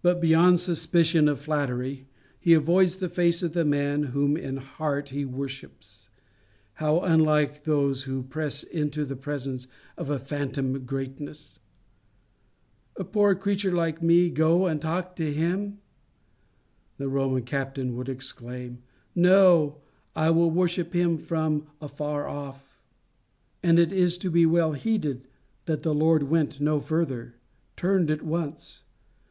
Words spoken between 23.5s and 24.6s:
And it is to be